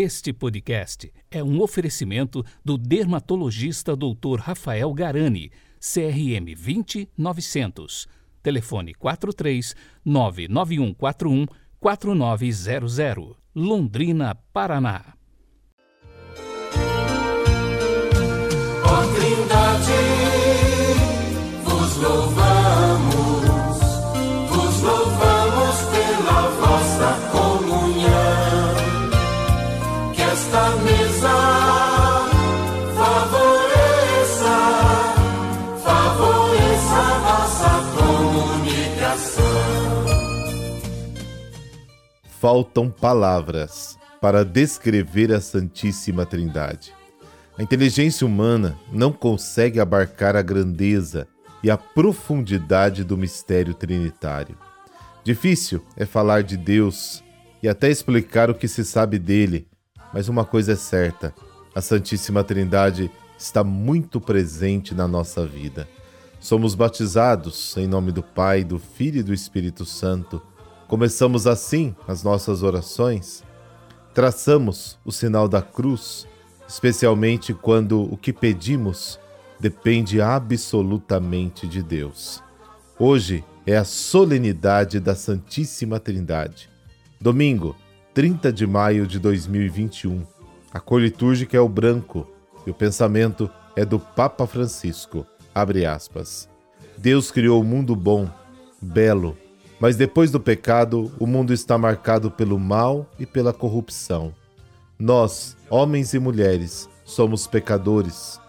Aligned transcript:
Este 0.00 0.32
podcast 0.32 1.12
é 1.28 1.42
um 1.42 1.60
oferecimento 1.60 2.44
do 2.64 2.78
dermatologista 2.78 3.96
Dr. 3.96 4.38
Rafael 4.38 4.94
Garani, 4.94 5.50
CRM 5.80 6.54
20900. 6.54 8.06
Telefone 8.40 8.94
43 8.94 9.74
99141 10.04 11.46
4900. 11.80 13.36
Londrina, 13.56 14.36
Paraná. 14.52 15.14
Ó 18.84 19.04
Trindade, 19.16 19.92
vos 21.64 22.47
Faltam 42.50 42.88
palavras 42.88 43.98
para 44.22 44.42
descrever 44.42 45.30
a 45.34 45.38
Santíssima 45.38 46.24
Trindade. 46.24 46.94
A 47.58 47.62
inteligência 47.62 48.26
humana 48.26 48.74
não 48.90 49.12
consegue 49.12 49.78
abarcar 49.78 50.34
a 50.34 50.40
grandeza 50.40 51.28
e 51.62 51.70
a 51.70 51.76
profundidade 51.76 53.04
do 53.04 53.18
mistério 53.18 53.74
trinitário. 53.74 54.56
Difícil 55.22 55.84
é 55.94 56.06
falar 56.06 56.42
de 56.42 56.56
Deus 56.56 57.22
e 57.62 57.68
até 57.68 57.90
explicar 57.90 58.48
o 58.48 58.54
que 58.54 58.66
se 58.66 58.82
sabe 58.82 59.18
dele, 59.18 59.68
mas 60.14 60.30
uma 60.30 60.42
coisa 60.46 60.72
é 60.72 60.76
certa: 60.76 61.34
a 61.74 61.82
Santíssima 61.82 62.42
Trindade 62.42 63.10
está 63.38 63.62
muito 63.62 64.22
presente 64.22 64.94
na 64.94 65.06
nossa 65.06 65.44
vida. 65.44 65.86
Somos 66.40 66.74
batizados 66.74 67.76
em 67.76 67.86
nome 67.86 68.10
do 68.10 68.22
Pai, 68.22 68.64
do 68.64 68.78
Filho 68.78 69.20
e 69.20 69.22
do 69.22 69.34
Espírito 69.34 69.84
Santo. 69.84 70.40
Começamos 70.88 71.46
assim 71.46 71.94
as 72.08 72.24
nossas 72.24 72.64
orações. 72.64 73.44
Traçamos 74.12 74.98
o 75.04 75.12
sinal 75.12 75.46
da 75.46 75.62
cruz 75.62 76.26
especialmente 76.68 77.54
quando 77.54 78.02
o 78.02 78.16
que 78.16 78.32
pedimos 78.32 79.18
depende 79.58 80.20
absolutamente 80.20 81.66
de 81.66 81.82
Deus. 81.82 82.42
Hoje 82.98 83.42
é 83.66 83.76
a 83.76 83.84
solenidade 83.84 85.00
da 85.00 85.14
Santíssima 85.14 85.98
Trindade. 85.98 86.68
Domingo, 87.18 87.74
30 88.12 88.52
de 88.52 88.66
maio 88.66 89.06
de 89.06 89.18
2021. 89.18 90.24
A 90.72 90.78
cor 90.78 91.00
litúrgica 91.00 91.56
é 91.56 91.60
o 91.60 91.68
branco 91.68 92.26
e 92.66 92.70
o 92.70 92.74
pensamento 92.74 93.50
é 93.74 93.84
do 93.84 93.98
Papa 93.98 94.46
Francisco. 94.46 95.26
Abre 95.54 95.86
aspas. 95.86 96.48
Deus 96.98 97.30
criou 97.30 97.60
o 97.60 97.64
um 97.64 97.66
mundo 97.66 97.96
bom, 97.96 98.28
belo, 98.80 99.36
mas 99.80 99.96
depois 99.96 100.30
do 100.30 100.40
pecado, 100.40 101.10
o 101.18 101.26
mundo 101.26 101.52
está 101.52 101.78
marcado 101.78 102.30
pelo 102.30 102.58
mal 102.58 103.06
e 103.18 103.24
pela 103.24 103.52
corrupção. 103.52 104.34
Nós, 104.98 105.56
homens 105.70 106.14
e 106.14 106.18
mulheres, 106.18 106.88
somos 107.04 107.46
pecadores, 107.46 108.40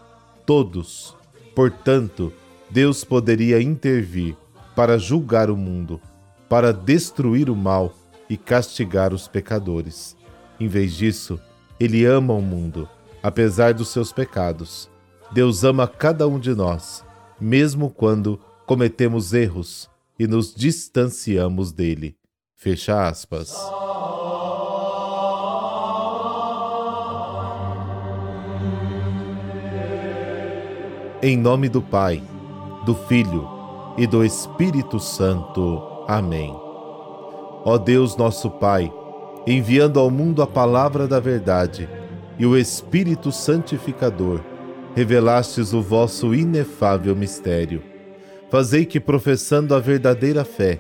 todos. 0.46 1.16
Portanto, 1.56 2.34
Deus 2.70 3.04
poderia 3.04 3.62
intervir 3.62 4.36
para 4.76 4.98
julgar 4.98 5.52
o 5.52 5.58
mundo, 5.58 6.02
para 6.48 6.74
destruir 6.74 7.50
o 7.50 7.56
mal 7.56 7.94
e 8.28 8.36
castigar 8.36 9.14
os 9.14 9.28
pecadores. 9.28 10.18
Em 10.60 10.68
vez 10.68 10.94
disso, 10.94 11.40
Ele 11.80 12.06
ama 12.06 12.34
o 12.34 12.42
mundo, 12.42 12.90
apesar 13.22 13.74
dos 13.74 13.90
seus 13.90 14.12
pecados. 14.12 14.90
Deus 15.32 15.64
ama 15.64 15.88
cada 15.88 16.28
um 16.28 16.40
de 16.40 16.56
nós, 16.56 17.06
mesmo 17.40 17.92
quando 17.92 18.40
cometemos 18.66 19.32
erros 19.34 19.90
e 20.20 20.28
nos 20.28 20.54
distanciamos 20.54 21.72
dele. 21.72 22.18
Fecha 22.58 23.08
aspas. 23.08 23.56
Em 31.22 31.38
nome 31.38 31.70
do 31.70 31.82
Pai, 31.82 32.22
do 32.86 32.94
Filho 32.94 33.48
e 33.98 34.06
do 34.06 34.24
Espírito 34.24 35.00
Santo. 35.00 35.82
Amém. 36.08 36.52
Ó 36.52 37.78
Deus, 37.78 38.18
nosso 38.18 38.50
Pai, 38.50 38.92
enviando 39.48 40.00
ao 40.00 40.12
mundo 40.12 40.42
a 40.42 40.48
palavra 40.48 41.08
da 41.08 41.20
verdade 41.20 41.90
e 42.38 42.46
o 42.46 42.58
Espírito 42.58 43.32
Santificador, 43.32 44.42
revelastes 44.96 45.74
o 45.74 45.82
vosso 45.82 46.34
inefável 46.34 47.16
mistério. 47.16 47.89
Fazei 48.50 48.84
que, 48.84 49.00
professando 49.00 49.76
a 49.76 49.80
verdadeira 49.80 50.44
fé, 50.44 50.80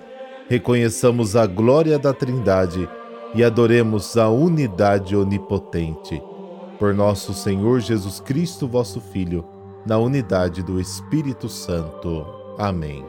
reconheçamos 0.50 1.35
a 1.35 1.46
glória 1.46 2.00
da 2.00 2.12
Trindade 2.12 2.90
e 3.35 3.44
adoremos 3.44 4.18
a 4.18 4.28
unidade 4.28 5.16
onipotente. 5.16 6.19
Por 6.80 6.96
nosso 6.96 7.31
Senhor 7.31 7.80
Jesus 7.80 8.19
Cristo, 8.19 8.68
vosso 8.68 9.00
Filho 9.00 9.46
na 9.85 10.00
unidade 10.00 10.63
do 10.63 10.80
Espírito 10.80 11.47
Santo. 11.47 12.25
Amém. 12.57 13.06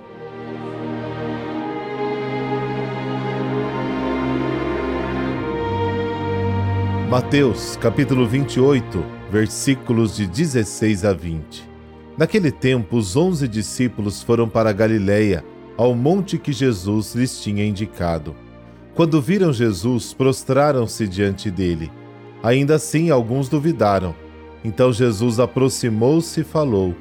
Mateus, 7.09 7.77
capítulo 7.77 8.27
28, 8.29 9.03
versículos 9.31 10.15
de 10.15 10.27
16 10.27 11.05
a 11.07 11.13
20. 11.15 11.70
Naquele 12.21 12.53
tempo, 12.53 12.99
os 12.99 13.17
onze 13.17 13.49
discípulos 13.49 14.23
foram 14.23 14.47
para 14.47 14.75
Galiléia, 14.75 15.43
ao 15.75 15.95
monte 15.95 16.37
que 16.37 16.53
Jesus 16.53 17.15
lhes 17.15 17.41
tinha 17.41 17.65
indicado. 17.65 18.37
Quando 18.95 19.23
viram 19.23 19.55
Jesus, 19.55 20.13
prostraram-se 20.13 21.09
diante 21.09 21.51
dele. 21.51 21.91
Ainda 22.43 22.75
assim, 22.75 23.09
alguns 23.09 23.49
duvidaram. 23.49 24.15
Então 24.63 24.93
Jesus 24.93 25.41
aproximou-se 25.41 26.43
e 26.43 26.45
falou: 26.45 26.95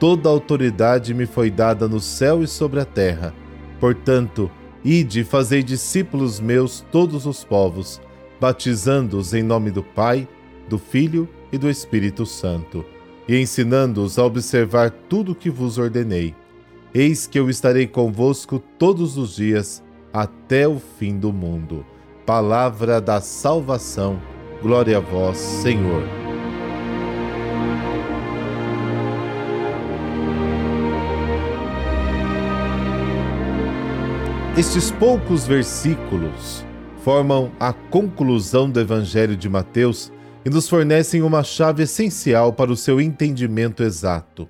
Toda 0.00 0.30
autoridade 0.30 1.12
me 1.12 1.26
foi 1.26 1.50
dada 1.50 1.86
no 1.86 2.00
céu 2.00 2.42
e 2.42 2.46
sobre 2.46 2.80
a 2.80 2.86
terra. 2.86 3.34
Portanto, 3.78 4.50
ide 4.82 5.20
e 5.20 5.24
fazei 5.24 5.62
discípulos 5.62 6.40
meus 6.40 6.80
todos 6.90 7.26
os 7.26 7.44
povos, 7.44 8.00
batizando-os 8.40 9.34
em 9.34 9.42
nome 9.42 9.70
do 9.70 9.82
Pai, 9.82 10.26
do 10.66 10.78
Filho 10.78 11.28
e 11.52 11.58
do 11.58 11.68
Espírito 11.68 12.24
Santo, 12.24 12.82
e 13.28 13.38
ensinando-os 13.38 14.18
a 14.18 14.24
observar 14.24 14.90
tudo 14.90 15.32
o 15.32 15.34
que 15.34 15.50
vos 15.50 15.78
ordenei. 15.78 16.34
Eis 16.94 17.26
que 17.26 17.38
eu 17.38 17.48
estarei 17.48 17.86
convosco 17.86 18.58
todos 18.78 19.16
os 19.16 19.36
dias, 19.36 19.82
até 20.12 20.68
o 20.68 20.78
fim 20.78 21.18
do 21.18 21.32
mundo. 21.32 21.86
Palavra 22.26 23.00
da 23.00 23.20
salvação. 23.20 24.20
Glória 24.60 24.98
a 24.98 25.00
vós, 25.00 25.38
Senhor. 25.38 26.02
Estes 34.56 34.90
poucos 34.90 35.46
versículos 35.46 36.62
formam 37.02 37.50
a 37.58 37.72
conclusão 37.72 38.70
do 38.70 38.78
Evangelho 38.78 39.34
de 39.34 39.48
Mateus 39.48 40.12
e 40.44 40.50
nos 40.50 40.68
fornecem 40.68 41.22
uma 41.22 41.42
chave 41.42 41.84
essencial 41.84 42.52
para 42.52 42.72
o 42.72 42.76
seu 42.76 43.00
entendimento 43.00 43.82
exato. 43.82 44.48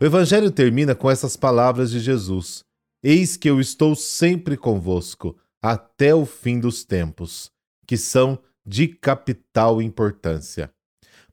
O 0.00 0.04
Evangelho 0.04 0.50
termina 0.50 0.94
com 0.94 1.10
essas 1.10 1.36
palavras 1.36 1.90
de 1.90 2.00
Jesus: 2.00 2.64
Eis 3.02 3.36
que 3.36 3.48
eu 3.48 3.60
estou 3.60 3.94
sempre 3.94 4.56
convosco, 4.56 5.36
até 5.62 6.14
o 6.14 6.26
fim 6.26 6.60
dos 6.60 6.84
tempos, 6.84 7.50
que 7.86 7.96
são 7.96 8.38
de 8.64 8.88
capital 8.88 9.80
importância. 9.80 10.70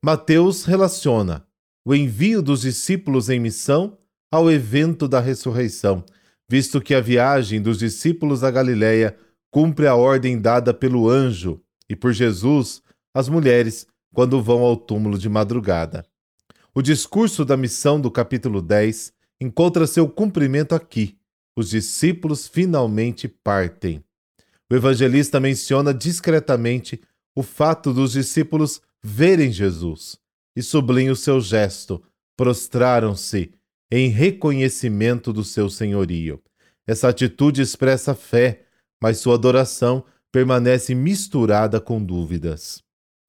Mateus 0.02 0.66
relaciona 0.66 1.46
o 1.86 1.94
envio 1.94 2.42
dos 2.42 2.62
discípulos 2.62 3.30
em 3.30 3.40
missão 3.40 3.98
ao 4.32 4.52
evento 4.52 5.08
da 5.08 5.20
ressurreição 5.20 6.04
visto 6.54 6.80
que 6.80 6.94
a 6.94 7.02
viagem 7.02 7.60
dos 7.60 7.80
discípulos 7.80 8.44
a 8.44 8.52
Galiléia 8.52 9.18
cumpre 9.50 9.88
a 9.88 9.96
ordem 9.96 10.40
dada 10.40 10.72
pelo 10.72 11.10
anjo 11.10 11.60
e 11.90 11.96
por 11.96 12.14
Jesus 12.14 12.83
às 13.14 13.30
mulheres 13.30 13.88
quando 14.14 14.42
vão 14.42 14.62
ao 14.62 14.76
túmulo 14.76 15.18
de 15.18 15.30
madrugada. 15.30 16.06
O 16.74 16.82
discurso 16.82 17.46
da 17.46 17.56
missão 17.56 18.00
do 18.00 18.10
capítulo 18.10 18.62
10 18.62 19.14
encontra 19.40 19.86
seu 19.86 20.08
cumprimento 20.08 20.74
aqui. 20.74 21.18
Os 21.56 21.70
discípulos 21.70 22.48
finalmente 22.48 23.28
partem. 23.28 24.04
O 24.72 24.76
evangelista 24.76 25.40
menciona 25.40 25.94
discretamente 25.94 27.00
o 27.36 27.44
fato 27.44 27.94
dos 27.94 28.14
discípulos 28.14 28.82
verem 29.04 29.52
Jesus 29.52 30.18
e 30.56 30.64
sublinha 30.64 31.12
o 31.12 31.16
seu 31.16 31.40
gesto. 31.42 32.02
Prostraram-se 32.36 33.52
em 33.92 34.08
reconhecimento 34.08 35.32
do 35.32 35.44
seu 35.44 35.70
senhorio. 35.70 36.42
Essa 36.88 37.10
atitude 37.10 37.62
expressa 37.62 38.16
fé, 38.16 38.66
mas 39.00 39.20
sua 39.20 39.36
adoração 39.36 40.04
permanece 40.32 40.96
misturada 40.96 41.80
com 41.80 42.04
dúvidas. 42.04 42.84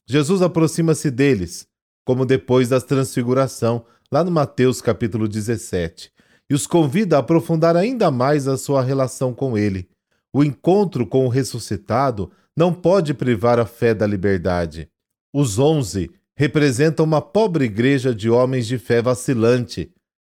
Jesus 0.07 0.43
aproxima-se 0.43 1.11
deles, 1.11 1.67
como 2.05 2.27
depois 2.27 2.69
da 2.69 2.81
transfiguração, 2.81 3.85
lá 4.13 4.23
no 4.23 4.31
Mateus 4.31 4.81
capítulo 4.83 5.27
17, 5.27 6.13
e 6.49 6.55
os 6.55 6.67
convida 6.67 7.17
a 7.17 7.21
aprofundar 7.21 7.75
ainda 7.75 8.11
mais 8.11 8.47
a 8.47 8.57
sua 8.59 8.83
relação 8.83 9.33
com 9.33 9.57
ele. 9.57 9.89
O 10.33 10.45
encontro 10.45 11.07
com 11.07 11.25
o 11.25 11.29
ressuscitado 11.31 12.31
não 12.57 12.73
pode 12.73 13.15
privar 13.15 13.59
a 13.59 13.65
fé 13.65 13.95
da 13.95 14.07
liberdade. 14.07 14.89
Os 15.33 15.59
onze 15.59 16.11
representam 16.37 17.05
uma 17.05 17.23
pobre 17.23 17.65
igreja 17.65 18.15
de 18.15 18.29
homens 18.29 18.67
de 18.67 18.77
fé 18.77 19.01
vacilante. 19.01 19.91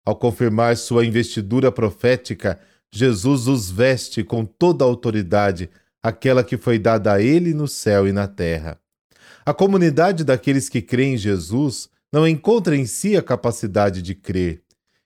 Ao 0.04 0.14
confirmar 0.14 0.76
sua 0.76 1.04
investidura 1.04 1.72
profética, 1.72 2.60
Jesus 2.92 3.48
os 3.48 3.70
veste 3.70 4.22
com 4.22 4.44
toda 4.44 4.84
a 4.84 4.88
autoridade, 4.88 5.68
aquela 6.02 6.44
que 6.44 6.56
foi 6.56 6.78
dada 6.78 7.12
a 7.12 7.20
ele 7.20 7.52
no 7.52 7.66
céu 7.66 8.06
e 8.06 8.12
na 8.12 8.28
terra. 8.28 8.78
A 9.48 9.54
comunidade 9.54 10.24
daqueles 10.24 10.68
que 10.68 10.82
creem 10.82 11.14
em 11.14 11.16
Jesus 11.16 11.88
não 12.12 12.26
encontra 12.26 12.76
em 12.76 12.84
si 12.84 13.16
a 13.16 13.22
capacidade 13.22 14.02
de 14.02 14.12
crer. 14.12 14.60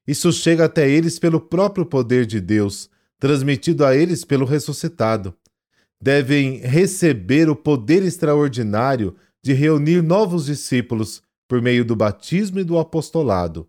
Isso 0.08 0.32
chega 0.32 0.64
até 0.64 0.88
eles 0.88 1.18
pelo 1.18 1.38
próprio 1.38 1.84
poder 1.84 2.24
de 2.24 2.40
Deus, 2.40 2.88
transmitido 3.18 3.84
a 3.84 3.94
eles 3.94 4.24
pelo 4.24 4.46
ressuscitado. 4.46 5.34
Devem 6.00 6.56
receber 6.60 7.50
o 7.50 7.54
poder 7.54 8.02
extraordinário 8.02 9.14
de 9.44 9.52
reunir 9.52 10.02
novos 10.02 10.46
discípulos 10.46 11.22
por 11.46 11.60
meio 11.60 11.84
do 11.84 11.94
batismo 11.94 12.60
e 12.60 12.64
do 12.64 12.78
apostolado. 12.78 13.68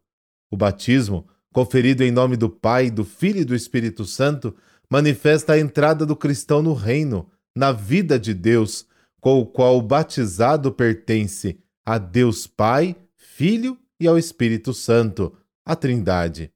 O 0.49 0.55
batismo, 0.55 1.27
conferido 1.51 2.01
em 2.01 2.11
nome 2.11 2.37
do 2.37 2.49
Pai, 2.49 2.89
do 2.89 3.03
Filho 3.03 3.41
e 3.41 3.45
do 3.45 3.53
Espírito 3.53 4.05
Santo, 4.05 4.55
manifesta 4.89 5.51
a 5.51 5.59
entrada 5.59 6.05
do 6.05 6.15
cristão 6.15 6.61
no 6.61 6.73
reino, 6.73 7.29
na 7.53 7.73
vida 7.73 8.17
de 8.17 8.33
Deus, 8.33 8.85
com 9.21 9.39
o 9.39 9.45
qual 9.45 9.77
o 9.77 9.81
batizado 9.81 10.71
pertence 10.71 11.59
a 11.85 11.97
Deus 11.97 12.47
Pai, 12.47 12.95
Filho 13.15 13.77
e 13.99 14.07
ao 14.07 14.17
Espírito 14.17 14.73
Santo, 14.73 15.31
a 15.63 15.75
Trindade. 15.75 16.51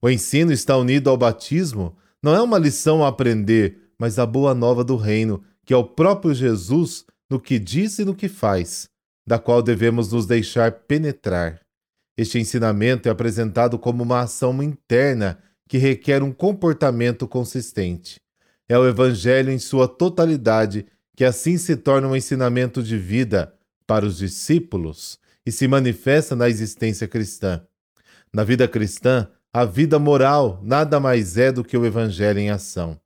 O 0.00 0.08
ensino 0.08 0.52
está 0.52 0.76
unido 0.76 1.10
ao 1.10 1.16
batismo, 1.16 1.96
não 2.22 2.34
é 2.34 2.40
uma 2.40 2.58
lição 2.58 3.04
a 3.04 3.08
aprender, 3.08 3.90
mas 3.98 4.18
a 4.18 4.26
boa 4.26 4.54
nova 4.54 4.82
do 4.82 4.96
reino, 4.96 5.44
que 5.64 5.74
é 5.74 5.76
o 5.76 5.84
próprio 5.84 6.34
Jesus 6.34 7.04
no 7.30 7.38
que 7.38 7.58
diz 7.58 7.98
e 7.98 8.04
no 8.04 8.14
que 8.14 8.28
faz, 8.28 8.88
da 9.26 9.38
qual 9.38 9.62
devemos 9.62 10.10
nos 10.12 10.26
deixar 10.26 10.72
penetrar. 10.72 11.60
Este 12.16 12.38
ensinamento 12.38 13.08
é 13.08 13.12
apresentado 13.12 13.78
como 13.78 14.02
uma 14.02 14.20
ação 14.20 14.62
interna 14.62 15.38
que 15.68 15.76
requer 15.76 16.22
um 16.22 16.32
comportamento 16.32 17.28
consistente. 17.28 18.18
É 18.68 18.78
o 18.78 18.86
Evangelho 18.86 19.50
em 19.50 19.58
sua 19.58 19.86
totalidade 19.86 20.86
que 21.16 21.24
assim 21.24 21.56
se 21.56 21.74
torna 21.76 22.06
um 22.06 22.14
ensinamento 22.14 22.82
de 22.82 22.98
vida 22.98 23.54
para 23.86 24.04
os 24.04 24.18
discípulos 24.18 25.18
e 25.46 25.50
se 25.50 25.66
manifesta 25.66 26.36
na 26.36 26.48
existência 26.48 27.08
cristã. 27.08 27.62
Na 28.32 28.44
vida 28.44 28.68
cristã, 28.68 29.26
a 29.52 29.64
vida 29.64 29.98
moral 29.98 30.60
nada 30.62 31.00
mais 31.00 31.38
é 31.38 31.50
do 31.50 31.64
que 31.64 31.76
o 31.76 31.86
Evangelho 31.86 32.38
em 32.38 32.50
ação. 32.50 33.00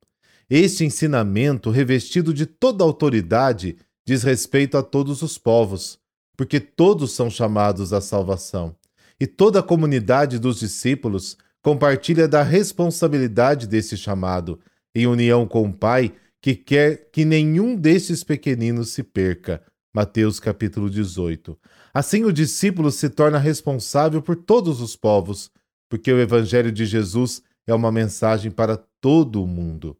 Este 0.49 0.83
ensinamento, 0.83 1.69
revestido 1.69 2.33
de 2.33 2.45
toda 2.45 2.83
autoridade, 2.83 3.77
diz 4.05 4.23
respeito 4.23 4.77
a 4.77 4.83
todos 4.83 5.21
os 5.21 5.37
povos, 5.37 5.97
porque 6.35 6.59
todos 6.59 7.13
são 7.13 7.29
chamados 7.29 7.93
à 7.93 8.01
salvação. 8.01 8.75
E 9.17 9.25
toda 9.25 9.59
a 9.59 9.63
comunidade 9.63 10.37
dos 10.39 10.59
discípulos 10.59 11.37
compartilha 11.61 12.27
da 12.27 12.43
responsabilidade 12.43 13.67
desse 13.67 13.95
chamado, 13.95 14.59
em 14.93 15.07
união 15.07 15.47
com 15.47 15.69
o 15.69 15.71
Pai, 15.71 16.11
que 16.41 16.55
quer 16.55 17.09
que 17.11 17.23
nenhum 17.23 17.75
destes 17.75 18.23
pequeninos 18.23 18.89
se 18.89 19.03
perca. 19.03 19.63
Mateus 19.93 20.39
capítulo 20.39 20.89
18. 20.89 21.57
Assim 21.93 22.23
o 22.23 22.31
discípulo 22.31 22.89
se 22.91 23.09
torna 23.09 23.37
responsável 23.37 24.21
por 24.21 24.35
todos 24.35 24.81
os 24.81 24.95
povos, 24.95 25.51
porque 25.89 26.11
o 26.11 26.19
evangelho 26.19 26.71
de 26.71 26.85
Jesus 26.85 27.43
é 27.67 27.73
uma 27.73 27.91
mensagem 27.91 28.49
para 28.49 28.77
todo 28.99 29.43
o 29.43 29.47
mundo. 29.47 29.97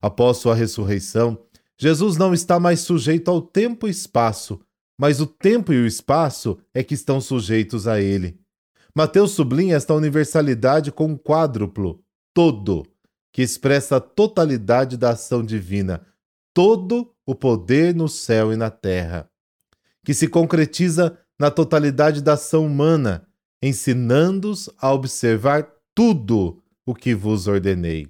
Após 0.00 0.38
sua 0.38 0.54
ressurreição, 0.54 1.38
Jesus 1.78 2.16
não 2.16 2.34
está 2.34 2.58
mais 2.58 2.80
sujeito 2.80 3.30
ao 3.30 3.40
tempo 3.40 3.86
e 3.86 3.90
espaço, 3.90 4.60
mas 4.98 5.20
o 5.20 5.26
tempo 5.26 5.72
e 5.72 5.80
o 5.80 5.86
espaço 5.86 6.58
é 6.74 6.82
que 6.82 6.94
estão 6.94 7.20
sujeitos 7.20 7.86
a 7.86 8.00
ele. 8.00 8.38
Mateus 8.94 9.30
sublinha 9.30 9.76
esta 9.76 9.94
universalidade 9.94 10.92
com 10.92 11.06
um 11.06 11.16
quádruplo, 11.16 12.04
todo, 12.34 12.84
que 13.32 13.42
expressa 13.42 13.96
a 13.96 14.00
totalidade 14.00 14.96
da 14.96 15.10
ação 15.10 15.42
divina, 15.42 16.06
todo 16.54 17.14
o 17.26 17.34
poder 17.34 17.94
no 17.94 18.08
céu 18.08 18.52
e 18.52 18.56
na 18.56 18.70
terra, 18.70 19.28
que 20.04 20.12
se 20.12 20.28
concretiza 20.28 21.18
na 21.38 21.50
totalidade 21.50 22.22
da 22.22 22.34
ação 22.34 22.66
humana, 22.66 23.26
ensinando-os 23.62 24.68
a 24.78 24.92
observar 24.92 25.72
tudo 25.94 26.62
o 26.84 26.94
que 26.94 27.14
vos 27.14 27.46
ordenei. 27.46 28.08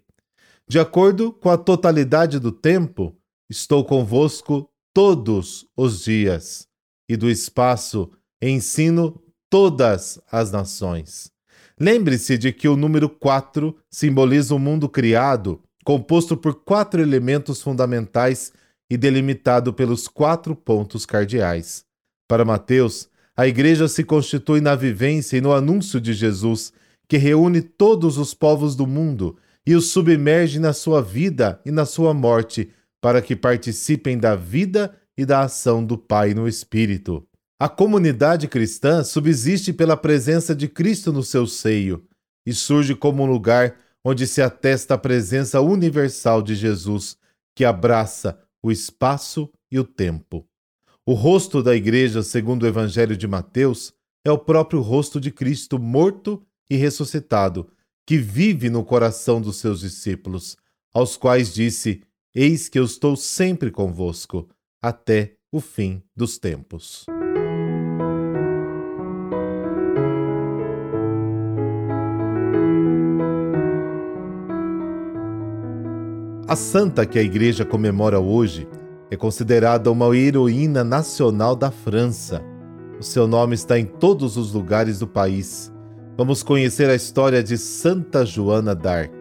De 0.69 0.79
acordo 0.79 1.33
com 1.33 1.51
a 1.51 1.59
totalidade 1.59 2.39
do 2.39 2.51
tempo, 2.51 3.17
estou 3.49 3.85
convosco 3.85 4.69
todos 4.95 5.67
os 5.77 6.03
dias, 6.05 6.67
e 7.09 7.17
do 7.17 7.31
espaço 7.31 8.11
ensino 8.41 9.23
todas 9.51 10.21
as 10.31 10.51
nações. 10.51 11.31
Lembre-se 11.79 12.39
de 12.39 12.53
que 12.53 12.69
o 12.69 12.77
número 12.77 13.09
4 13.09 13.77
simboliza 13.91 14.55
o 14.55 14.59
mundo 14.59 14.89
criado, 14.89 15.61
composto 15.85 16.37
por 16.37 16.63
quatro 16.63 17.01
elementos 17.03 17.61
fundamentais 17.63 18.53
e 18.91 18.97
delimitado 18.97 19.73
pelos 19.73 20.07
quatro 20.07 20.55
pontos 20.55 21.07
cardeais. 21.07 21.85
Para 22.29 22.45
Mateus, 22.45 23.09
a 23.37 23.47
igreja 23.47 23.89
se 23.89 24.05
constitui 24.05 24.61
na 24.61 24.75
vivência 24.75 25.37
e 25.37 25.41
no 25.41 25.53
anúncio 25.53 26.01
de 26.01 26.13
Jesus, 26.13 26.73
que 27.09 27.17
reúne 27.17 27.63
todos 27.63 28.19
os 28.19 28.35
povos 28.35 28.77
do 28.77 28.87
mundo 28.87 29.37
e 29.67 29.75
os 29.75 29.91
submerge 29.93 30.59
na 30.59 30.73
sua 30.73 31.01
vida 31.01 31.61
e 31.65 31.71
na 31.71 31.85
sua 31.85 32.13
morte, 32.13 32.71
para 33.01 33.23
que 33.23 33.35
participem 33.35 34.19
da 34.19 34.37
vida 34.37 34.95
e 35.17 35.25
da 35.25 35.41
ação 35.41 35.85
do 35.85 35.97
Pai 35.97 36.35
no 36.35 36.47
Espírito. 36.47 37.27
A 37.63 37.69
comunidade 37.69 38.49
cristã 38.49 39.05
subsiste 39.05 39.73
pela 39.73 39.97
presença 39.97 40.53
de 40.53 40.67
Cristo 40.67 41.13
no 41.13 41.23
seu 41.23 41.47
seio 41.47 42.05
e 42.45 42.53
surge 42.53 42.93
como 42.93 43.23
um 43.23 43.27
lugar 43.27 43.77
onde 44.05 44.27
se 44.27 44.43
atesta 44.43 44.95
a 44.95 44.99
presença 44.99 45.61
universal 45.61 46.43
de 46.43 46.57
Jesus, 46.57 47.17
que 47.55 47.65
abraça 47.65 48.37
o 48.61 48.73
espaço 48.73 49.49
e 49.71 49.79
o 49.79 49.85
tempo. 49.85 50.45
O 51.07 51.13
rosto 51.13 51.63
da 51.63 51.73
igreja, 51.73 52.21
segundo 52.25 52.65
o 52.65 52.67
Evangelho 52.67 53.17
de 53.17 53.29
Mateus, 53.29 53.95
é 54.25 54.33
o 54.33 54.39
próprio 54.39 54.81
rosto 54.81 55.21
de 55.21 55.31
Cristo 55.31 55.79
morto 55.79 56.45
e 56.69 56.75
ressuscitado, 56.75 57.71
que 58.05 58.19
vive 58.19 58.71
no 58.71 58.85
coração 58.85 59.41
dos 59.41 59.59
seus 59.59 59.79
discípulos, 59.79 60.57
aos 60.93 61.17
quais 61.17 61.55
disse: 61.55 62.03
Eis 62.35 62.69
que 62.69 62.81
eu 62.81 62.85
estou 62.85 63.15
sempre 63.15 63.71
convosco, 63.71 64.49
até 64.83 65.37
o 65.53 65.61
fim 65.61 66.03
dos 66.17 66.39
tempos. 66.39 67.07
A 76.53 76.57
santa 76.57 77.07
que 77.07 77.19
a 77.19 77.23
igreja 77.23 77.65
comemora 77.65 78.21
hoje 78.21 78.69
é 79.11 79.17
considerada 79.17 79.91
uma 79.91 80.15
heroína 80.15 80.85
nacional 80.85 81.57
da 81.57 81.71
França. 81.71 82.45
O 83.01 83.03
seu 83.03 83.27
nome 83.27 83.55
está 83.55 83.79
em 83.79 83.87
todos 83.87 84.37
os 84.37 84.53
lugares 84.53 84.99
do 84.99 85.07
país. 85.07 85.73
Vamos 86.15 86.43
conhecer 86.43 86.91
a 86.91 86.95
história 86.95 87.43
de 87.43 87.57
Santa 87.57 88.27
Joana 88.27 88.75
d'Arc. 88.75 89.15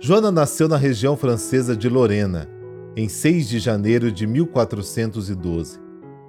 Joana 0.00 0.32
nasceu 0.32 0.68
na 0.68 0.78
região 0.78 1.18
francesa 1.18 1.76
de 1.76 1.90
Lorena, 1.90 2.48
em 2.96 3.10
6 3.10 3.46
de 3.46 3.58
janeiro 3.58 4.10
de 4.10 4.26
1412. 4.26 5.78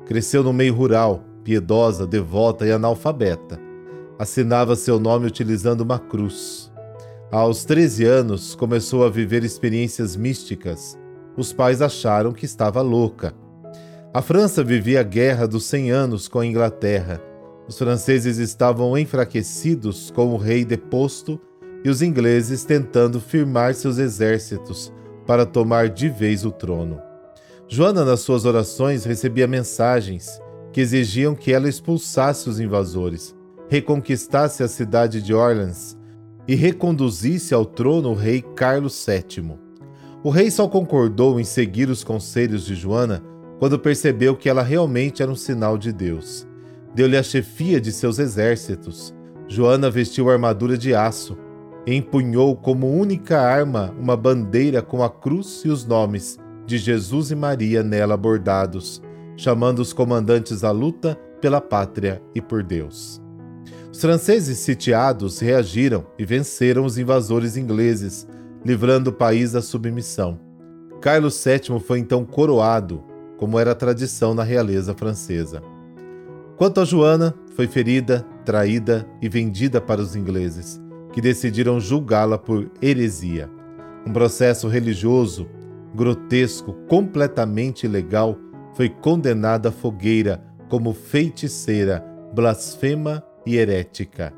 Cresceu 0.05 0.43
no 0.43 0.51
meio 0.51 0.75
rural, 0.75 1.24
piedosa, 1.45 2.05
devota 2.05 2.67
e 2.67 2.74
analfabeta. 2.74 3.57
Assinava 4.19 4.75
seu 4.75 5.00
nome 5.00 5.27
utilizando 5.27 5.79
uma 5.79 5.98
cruz. 5.98 6.62
Aos 7.34 7.66
13 7.66 8.06
anos, 8.06 8.54
começou 8.54 9.04
a 9.04 9.10
viver 9.10 9.44
experiências 9.44 10.16
místicas. 10.16 10.96
Os 11.36 11.52
pais 11.52 11.82
acharam 11.82 12.32
que 12.32 12.46
estava 12.46 12.80
louca. 12.84 13.34
A 14.13 14.22
França 14.22 14.63
vivia 14.63 15.00
a 15.00 15.04
Guerra 15.04 15.48
dos 15.48 15.66
Cem 15.66 15.90
Anos 15.90 16.28
com 16.28 16.38
a 16.38 16.46
Inglaterra. 16.46 17.20
Os 17.68 17.75
franceses 17.75 18.38
estavam 18.38 18.96
enfraquecidos 18.96 20.12
com 20.12 20.32
o 20.32 20.38
rei 20.38 20.63
deposto 20.63 21.42
e 21.84 21.90
os 21.90 22.04
ingleses 22.04 22.66
tentando 22.66 23.20
firmar 23.20 23.74
seus 23.74 23.98
exércitos 23.98 24.94
para 25.25 25.44
tomar 25.44 25.90
de 25.90 26.10
vez 26.10 26.46
o 26.46 26.52
trono. 26.52 27.02
Joana, 27.68 28.06
nas 28.06 28.20
suas 28.20 28.46
orações, 28.46 29.06
recebia 29.06 29.48
mensagens 29.48 30.40
que 30.72 30.82
exigiam 30.82 31.34
que 31.34 31.52
ela 31.52 31.68
expulsasse 31.68 32.48
os 32.48 32.60
invasores, 32.60 33.36
reconquistasse 33.70 34.62
a 34.62 34.68
cidade 34.68 35.20
de 35.20 35.34
Orleans 35.34 35.98
e 36.47 36.55
reconduzisse 36.55 37.53
ao 37.53 37.65
trono 37.65 38.09
o 38.09 38.15
rei 38.15 38.41
Carlos 38.41 39.05
VII. 39.05 39.57
O 40.23 40.29
rei 40.29 40.50
só 40.50 40.67
concordou 40.67 41.39
em 41.39 41.43
seguir 41.43 41.89
os 41.89 42.03
conselhos 42.03 42.65
de 42.65 42.75
Joana 42.75 43.23
quando 43.59 43.79
percebeu 43.79 44.35
que 44.35 44.50
ela 44.50 44.62
realmente 44.62 45.21
era 45.21 45.31
um 45.31 45.35
sinal 45.35 45.77
de 45.77 45.91
Deus. 45.91 46.47
Deu-lhe 46.93 47.17
a 47.17 47.23
chefia 47.23 47.79
de 47.79 47.91
seus 47.91 48.19
exércitos. 48.19 49.13
Joana 49.47 49.89
vestiu 49.89 50.29
armadura 50.29 50.77
de 50.77 50.93
aço 50.93 51.38
e 51.85 51.95
empunhou 51.95 52.55
como 52.55 52.89
única 52.89 53.39
arma 53.39 53.93
uma 54.00 54.15
bandeira 54.15 54.81
com 54.81 55.03
a 55.03 55.09
cruz 55.09 55.63
e 55.65 55.69
os 55.69 55.85
nomes 55.85 56.38
de 56.65 56.77
Jesus 56.77 57.31
e 57.31 57.35
Maria 57.35 57.83
nela 57.83 58.15
bordados, 58.15 59.01
chamando 59.35 59.79
os 59.79 59.91
comandantes 59.91 60.63
à 60.63 60.71
luta 60.71 61.15
pela 61.41 61.59
pátria 61.59 62.21
e 62.33 62.41
por 62.41 62.63
Deus. 62.63 63.23
Os 63.93 64.01
franceses 64.01 64.57
sitiados 64.57 65.38
reagiram 65.39 66.07
e 66.17 66.25
venceram 66.25 66.83
os 66.83 66.97
invasores 66.97 67.55
ingleses, 67.55 68.27
livrando 68.65 69.12
o 69.12 69.13
país 69.13 69.51
da 69.51 69.62
submissão. 69.62 70.39
Carlos 71.00 71.41
VII 71.43 71.79
foi 71.79 72.00
então 72.00 72.25
coroado, 72.25 73.03
como 73.38 73.59
era 73.59 73.75
tradição 73.75 74.33
na 74.33 74.41
realeza 74.41 74.95
francesa. 74.95 75.62
Quanto 76.57 76.81
a 76.81 76.85
Joana, 76.85 77.35
foi 77.55 77.67
ferida, 77.67 78.25
traída 78.43 79.07
e 79.21 79.29
vendida 79.29 79.79
para 79.79 80.01
os 80.01 80.15
ingleses, 80.15 80.81
que 81.12 81.21
decidiram 81.21 81.79
julgá-la 81.79 82.39
por 82.39 82.71
heresia. 82.81 83.47
Um 84.07 84.12
processo 84.12 84.67
religioso, 84.67 85.47
grotesco, 85.93 86.73
completamente 86.89 87.85
ilegal, 87.85 88.39
foi 88.73 88.89
condenada 88.89 89.69
à 89.69 89.71
fogueira 89.71 90.43
como 90.67 90.95
feiticeira, 90.95 92.03
blasfema 92.33 93.23
e 93.45 93.57
herética. 93.57 94.33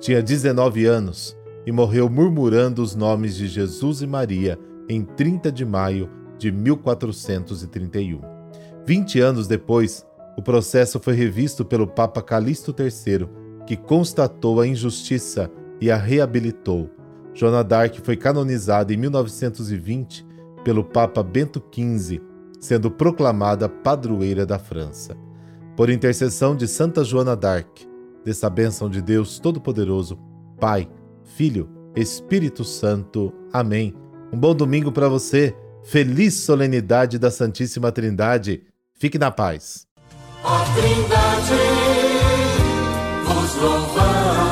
Tinha 0.00 0.22
19 0.22 0.86
anos 0.86 1.36
e 1.66 1.72
morreu 1.72 2.08
murmurando 2.08 2.82
os 2.82 2.94
nomes 2.94 3.34
de 3.36 3.46
Jesus 3.46 4.00
e 4.00 4.06
Maria 4.06 4.58
em 4.88 5.02
30 5.02 5.52
de 5.52 5.64
maio 5.64 6.08
de 6.38 6.50
1431. 6.50 8.20
Vinte 8.86 9.20
anos 9.20 9.46
depois, 9.46 10.06
o 10.36 10.42
processo 10.42 11.00
foi 11.00 11.14
revisto 11.14 11.64
pelo 11.64 11.86
Papa 11.86 12.22
Calixto 12.22 12.74
III, 12.78 13.28
que 13.66 13.76
constatou 13.76 14.60
a 14.60 14.66
injustiça 14.66 15.50
e 15.80 15.90
a 15.90 15.96
reabilitou. 15.96 16.88
Joana 17.34 17.62
d'Arc 17.62 17.98
foi 18.02 18.16
canonizada 18.16 18.94
em 18.94 18.96
1920 18.96 20.24
pelo 20.64 20.84
Papa 20.84 21.22
Bento 21.22 21.62
XV, 21.72 22.20
sendo 22.60 22.90
proclamada 22.90 23.68
padroeira 23.68 24.46
da 24.46 24.58
França. 24.58 25.16
Por 25.76 25.90
intercessão 25.90 26.56
de 26.56 26.66
Santa 26.66 27.04
Joana 27.04 27.36
d'Arc, 27.36 27.87
dessa 28.28 28.50
bênção 28.50 28.90
de 28.90 29.00
Deus 29.00 29.38
Todo-Poderoso, 29.38 30.18
Pai, 30.60 30.86
Filho, 31.24 31.68
Espírito 31.96 32.62
Santo. 32.62 33.32
Amém. 33.52 33.94
Um 34.30 34.38
bom 34.38 34.54
domingo 34.54 34.92
para 34.92 35.08
você. 35.08 35.56
Feliz 35.82 36.34
solenidade 36.34 37.18
da 37.18 37.30
Santíssima 37.30 37.90
Trindade. 37.90 38.64
Fique 38.94 39.18
na 39.18 39.30
paz. 39.30 39.86
A 40.44 40.64
Trindade, 40.74 41.54
vos 43.24 43.54
louvamos. 43.62 44.47